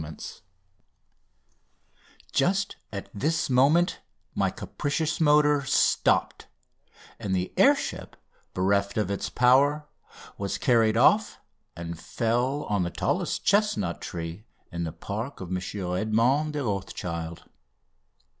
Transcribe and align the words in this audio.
EDMOND 0.01 0.17
DE 0.17 0.23
ROTHSCHILD] 0.23 0.43
Just 2.31 2.75
at 2.91 3.07
this 3.13 3.51
moment 3.51 3.99
my 4.33 4.49
capricious 4.49 5.21
motor 5.21 5.63
stopped, 5.63 6.47
and 7.19 7.35
the 7.35 7.53
air 7.55 7.75
ship, 7.75 8.15
bereft 8.55 8.97
of 8.97 9.11
its 9.11 9.29
power, 9.29 9.87
was 10.39 10.57
carried 10.57 10.97
off, 10.97 11.39
and 11.75 11.99
fell 11.99 12.63
on 12.63 12.81
the 12.81 12.89
tallest 12.89 13.45
chestnut 13.45 14.01
tree 14.01 14.43
in 14.71 14.85
the 14.85 14.91
park 14.91 15.39
of 15.39 15.49
M. 15.55 15.59
Edmond 15.93 16.53
de 16.53 16.63
Rothschild. 16.63 17.47